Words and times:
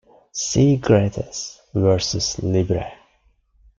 See 0.33 0.77
"Gratis" 0.77 1.61
versus 1.75 2.39
"libre". 2.41 2.91